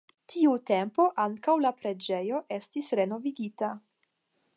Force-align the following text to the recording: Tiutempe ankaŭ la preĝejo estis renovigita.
Tiutempe 0.31 1.03
ankaŭ 1.23 1.53
la 1.65 1.71
preĝejo 1.81 2.39
estis 2.57 2.89
renovigita. 3.01 3.71